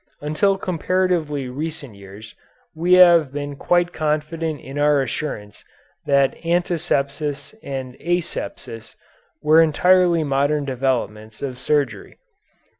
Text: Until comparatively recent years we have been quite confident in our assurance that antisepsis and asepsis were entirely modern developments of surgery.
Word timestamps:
Until 0.19 0.57
comparatively 0.57 1.47
recent 1.47 1.93
years 1.93 2.33
we 2.73 2.93
have 2.93 3.31
been 3.31 3.55
quite 3.55 3.93
confident 3.93 4.59
in 4.59 4.79
our 4.79 4.99
assurance 4.99 5.63
that 6.07 6.33
antisepsis 6.43 7.53
and 7.61 7.95
asepsis 7.99 8.95
were 9.43 9.61
entirely 9.61 10.23
modern 10.23 10.65
developments 10.65 11.43
of 11.43 11.59
surgery. 11.59 12.17